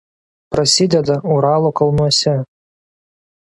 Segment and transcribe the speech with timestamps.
[0.55, 2.35] Prasideda Uralo kalnuose.